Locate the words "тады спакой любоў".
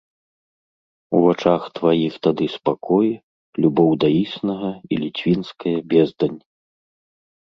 2.27-3.91